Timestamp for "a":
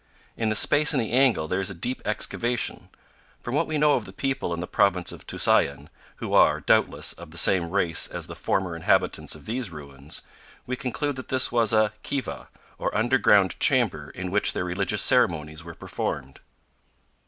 1.69-1.75, 11.71-11.93